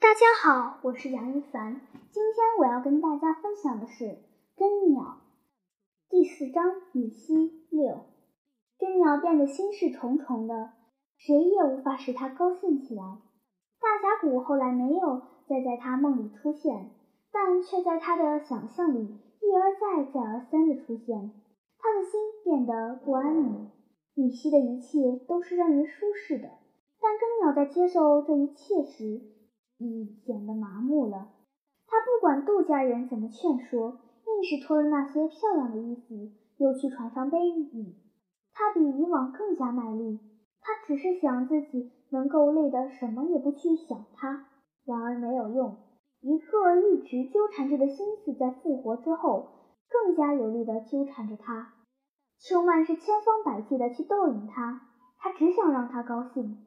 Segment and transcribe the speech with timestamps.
[0.00, 1.80] 大家好，我是杨一凡。
[2.12, 4.04] 今天我要跟大家分享的是
[4.56, 5.02] 《根鸟》
[6.08, 7.88] 第四章《米西六》。
[8.78, 10.70] 根鸟变得心事重重的，
[11.16, 13.02] 谁也无法使它高兴起来。
[13.80, 16.90] 大峡谷后来没有再在他梦里出现，
[17.32, 21.32] 但却在他的想象里一而再、再而三的出现。
[21.80, 23.68] 他的心变得不安宁。
[24.14, 26.48] 米西的一切都是让人舒适的，
[27.00, 29.22] 但根鸟在接受这一切时，
[29.78, 31.28] 已显得麻木了。
[31.86, 37.96] 他不管杜家人怎么劝说，硬是脱了那些漂亮的衣服，又去船上背米。
[38.52, 40.20] 他比以往更加卖力。
[40.60, 44.46] 他只是想自己能够累得什么也不去想他。
[44.84, 45.76] 然而没有用，
[46.20, 49.48] 一个一直纠缠着的心思在复活之后，
[49.88, 51.74] 更加有力地纠缠着他。
[52.38, 54.82] 秋曼是千方百计地去逗引他，
[55.18, 56.66] 他只想让他高兴。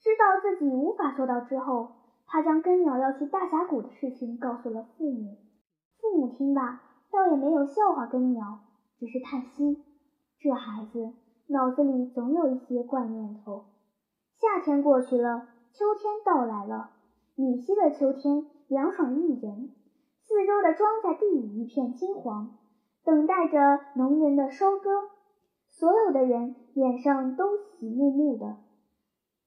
[0.00, 1.88] 知道自己无法做到之后，
[2.32, 5.36] 他将根鸟要去大峡谷的事情告诉了父母。
[6.00, 8.60] 父母听罢，倒也没有笑话根鸟，
[9.00, 9.82] 只是叹息：
[10.38, 11.12] 这孩子
[11.48, 13.64] 脑子里总有一些怪念头。
[14.36, 16.90] 夏天过去了，秋天到来了。
[17.34, 19.70] 米西的秋天凉爽宜人，
[20.22, 21.26] 四周的庄稼地
[21.58, 22.56] 一片金黄。
[23.02, 24.90] 等待着农人的收割，
[25.66, 28.56] 所有的人脸上都喜目目的。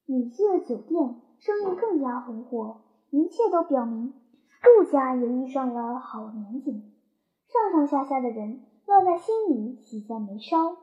[0.06, 4.14] 米西的酒店生意更加红火，一切都表明
[4.64, 6.92] 陆家也遇上了好年景。
[7.48, 10.78] 上上下下的人乐在心里，喜在眉梢。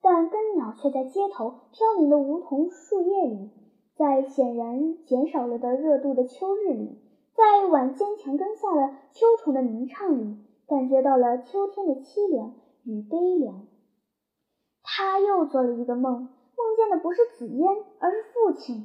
[0.00, 3.50] 但根鸟却在街头飘零的梧桐树叶里，
[3.96, 7.00] 在显然减少了的热度的秋日里，
[7.34, 10.36] 在晚间墙根下的秋虫的鸣唱里。
[10.68, 13.68] 感觉到了秋天的凄凉与悲凉。
[14.82, 17.68] 他又做了一个梦，梦见的不是紫烟，
[18.00, 18.84] 而是父亲。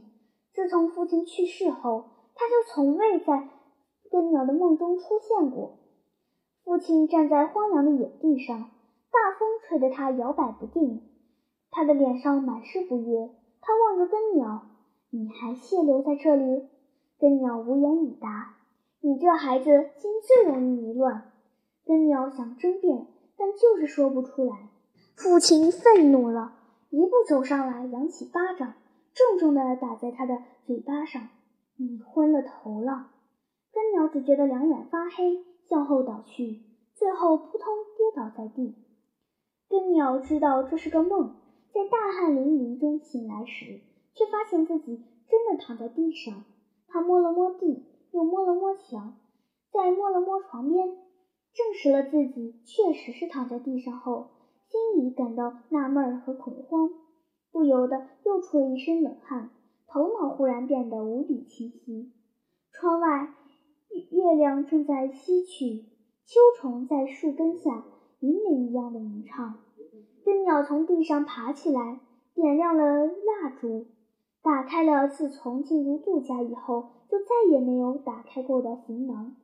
[0.53, 3.49] 自从父亲去世后，他就从未在
[4.11, 5.77] 根鸟的梦中出现过。
[6.63, 11.01] 父亲站在荒凉的野地上，大风吹得他摇摆不定，
[11.71, 13.29] 他的脸上满是不悦。
[13.61, 14.63] 他望着根鸟
[15.09, 16.67] ：“你还滞留在这里？”
[17.19, 18.55] 根鸟无言以答
[19.01, 21.31] ：“你这孩子心最容易迷乱。”
[21.85, 23.07] 根鸟想争辩，
[23.37, 24.69] 但就是说不出来。
[25.15, 26.53] 父亲愤怒了，
[26.89, 28.73] 一步走上来，扬起巴掌，
[29.13, 31.29] 重重地打在他的嘴巴上。
[31.77, 33.07] 你昏了头了。
[33.73, 36.61] 根鸟只觉得两眼发黑，向后倒去，
[36.93, 37.65] 最后扑通
[37.97, 38.75] 跌倒在地。
[39.69, 41.35] 根鸟知道这是个梦，
[41.73, 43.79] 在大汗淋漓中醒来时，
[44.13, 46.43] 却发现自己真的躺在地上。
[46.87, 49.17] 他摸了摸地，又摸了摸墙，
[49.71, 50.89] 再摸了摸床边。
[51.53, 54.27] 证实了自己确实是躺在地上后，
[54.67, 56.89] 心里感到纳闷和恐慌，
[57.51, 59.49] 不由得又出了一身冷汗，
[59.87, 62.11] 头脑忽然变得无比清晰。
[62.71, 63.33] 窗外
[63.89, 65.85] 月月亮正在西去，
[66.25, 67.83] 秋虫在树根下
[68.21, 69.55] 银铃一样的鸣唱。
[70.23, 71.99] 根鸟从地上爬起来，
[72.33, 73.87] 点亮了蜡烛，
[74.41, 79.35] 打开了自从进入杜家以后就再也没有打开过的行囊。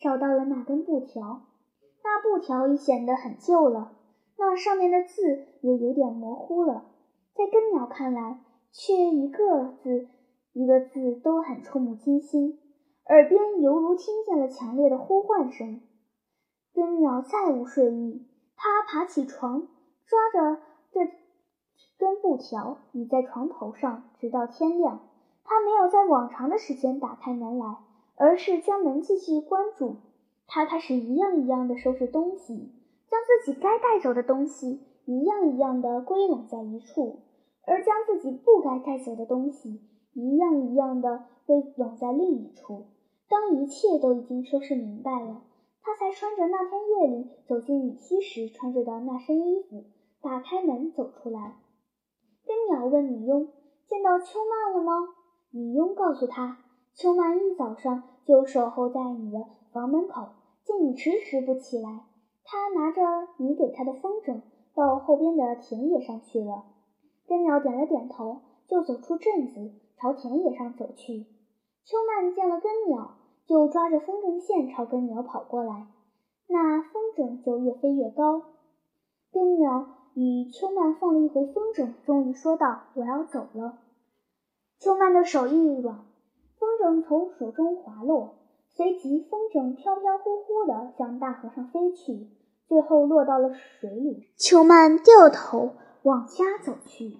[0.00, 1.42] 找到了那根布条，
[2.02, 3.92] 那布条已显得很旧了，
[4.36, 6.86] 那上面的字也有点模糊了。
[7.36, 8.40] 在根鸟看来，
[8.72, 10.08] 却一个字
[10.52, 12.58] 一个字都很触目惊心，
[13.04, 15.80] 耳边犹如听见了强烈的呼唤声。
[16.72, 18.26] 根鸟再无睡意，
[18.56, 19.68] 他爬起床，
[20.06, 20.60] 抓着
[20.90, 21.00] 这
[21.98, 25.00] 根布条，倚在床头上，直到天亮。
[25.44, 27.76] 他没有在往常的时间打开门来。
[28.18, 29.96] 而是将门继续关住。
[30.46, 32.72] 他开始一样一样的收拾东西，
[33.10, 37.18] 将自己该带走的东西一样一样的归拢在一处，
[37.66, 39.82] 而将自己不该带走的东西
[40.14, 42.86] 一样一样的被拢在另一处。
[43.28, 45.42] 当一切都已经收拾明白了，
[45.82, 49.84] 他才穿着那天夜里走进米西时穿着的那身衣服，
[50.22, 51.56] 打开门走出来。
[52.46, 53.48] 跟鸟问米庸
[53.88, 55.08] ：“见到秋曼了吗？”
[55.50, 56.58] 米庸告诉他。
[56.94, 60.28] 秋曼一早上就守候在你的房门口，
[60.64, 62.06] 见你迟迟不起来，
[62.44, 63.02] 他拿着
[63.38, 64.40] 你给他的风筝，
[64.74, 66.64] 到后边的田野上去了。
[67.26, 71.26] 根鸟点了点头，就走出镇子，朝田野上走去。
[71.84, 75.86] 秋曼见了根鸟，就抓着风筝线朝根鸟跑过来，
[76.48, 78.42] 那风筝就越飞越高。
[79.32, 83.78] 根鸟与秋曼放了一回风筝，终于说道：“我要走了。”
[84.78, 86.04] 秋曼的手一软。
[86.58, 88.36] 风筝从手中滑落，
[88.70, 92.28] 随即风筝飘飘忽忽地向大河上飞去，
[92.66, 94.26] 最后落到了水里。
[94.38, 95.72] 秋曼掉头
[96.06, 97.18] 往家走去，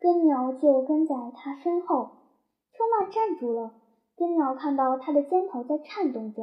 [0.00, 2.12] 根鸟就跟在他身后。
[2.72, 3.74] 秋曼站住了，
[4.16, 6.40] 根鸟看到他的肩头在颤动着，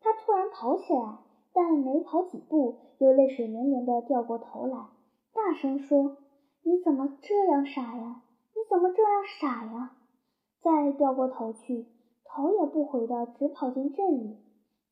[0.00, 1.18] 他突然跑起来，
[1.52, 4.78] 但没跑几步，又泪水连连地掉过头来，
[5.32, 6.18] 大声说
[6.62, 8.22] ：“你怎么这样傻呀？
[8.54, 9.10] 你怎么这样
[9.40, 9.96] 傻呀？”
[10.62, 11.88] 再掉过头去，
[12.22, 14.36] 头也不回地直跑进镇里。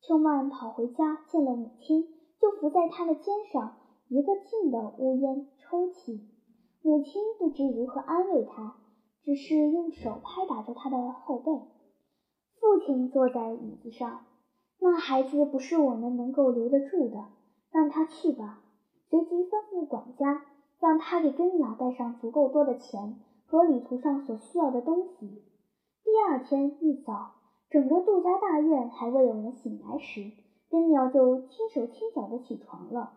[0.01, 2.05] 秋曼跑回家，见了母亲，
[2.37, 3.77] 就伏在她的肩上，
[4.09, 6.32] 一个劲地呜咽抽泣。
[6.85, 8.75] 母亲不知如何安慰他，
[9.23, 11.49] 只是用手拍打着他的后背。
[12.59, 14.25] 父亲坐在椅子上，
[14.79, 17.29] 那孩子不是我们能够留得住的，
[17.71, 18.59] 让他去吧。
[19.09, 20.43] 随即吩咐管家，
[20.77, 25.41] 让他给根鸟带上足够多的钱和旅途上所需要的东西。
[26.03, 27.35] 第二天一早，
[27.69, 30.33] 整个杜家大院还未有人醒来时，
[30.69, 33.13] 根鸟就轻手轻脚地起床了。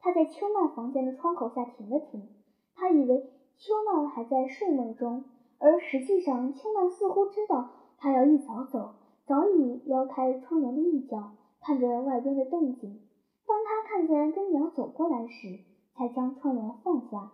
[0.00, 2.28] 他在秋曼房间的窗口下停了停，
[2.76, 5.24] 他以为秋曼还在睡梦中，
[5.58, 7.70] 而实际上秋曼似乎知道。
[7.98, 8.94] 他要一早走，
[9.24, 13.00] 早已撩开窗帘的一角，看着外边的动静。
[13.46, 15.60] 当他看见根鸟走过来时，
[15.94, 17.32] 才将窗帘放下。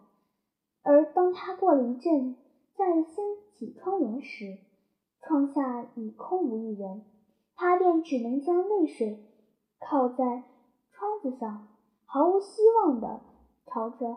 [0.84, 2.36] 而当他过了一阵，
[2.76, 4.58] 再掀起窗帘时，
[5.20, 7.02] 窗下已空无一人。
[7.56, 9.24] 他便只能将泪水
[9.80, 10.44] 靠在
[10.90, 11.66] 窗子上，
[12.06, 13.20] 毫无希望地
[13.66, 14.16] 朝着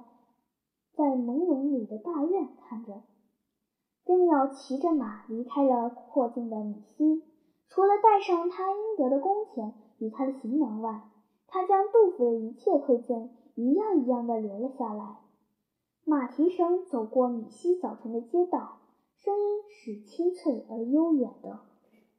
[0.95, 3.01] 在朦胧里的大院看着。
[4.06, 7.24] 飞鸟骑着马离开了阔静的米西，
[7.68, 11.01] 除了带上他应得的工钱与他的行囊外，
[11.47, 15.18] 他将杜甫的一切馈赠一样一样的留了下来。
[16.06, 18.77] 马蹄声走过米西早晨的街道，
[19.15, 21.59] 声音是清脆而悠远的。